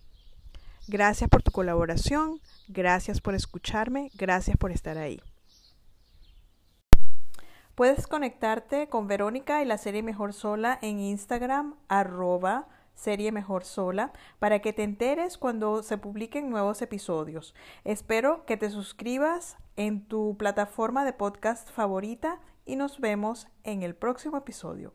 Gracias 0.86 1.30
por 1.30 1.42
tu 1.42 1.50
colaboración, 1.50 2.40
gracias 2.68 3.20
por 3.20 3.34
escucharme, 3.34 4.10
gracias 4.14 4.56
por 4.56 4.70
estar 4.70 4.98
ahí. 4.98 5.20
Puedes 7.74 8.06
conectarte 8.06 8.88
con 8.88 9.08
Verónica 9.08 9.62
y 9.62 9.64
la 9.64 9.78
serie 9.78 10.02
Mejor 10.02 10.32
Sola 10.32 10.78
en 10.80 11.00
Instagram, 11.00 11.74
arroba 11.88 12.68
serie 12.94 13.32
Mejor 13.32 13.64
Sola, 13.64 14.12
para 14.38 14.60
que 14.60 14.72
te 14.72 14.84
enteres 14.84 15.38
cuando 15.38 15.82
se 15.82 15.98
publiquen 15.98 16.50
nuevos 16.50 16.82
episodios. 16.82 17.54
Espero 17.82 18.44
que 18.46 18.56
te 18.56 18.70
suscribas 18.70 19.56
en 19.76 20.04
tu 20.04 20.36
plataforma 20.36 21.04
de 21.04 21.12
podcast 21.12 21.70
favorita 21.70 22.40
y 22.64 22.76
nos 22.76 23.00
vemos 23.00 23.48
en 23.64 23.82
el 23.82 23.96
próximo 23.96 24.36
episodio. 24.36 24.94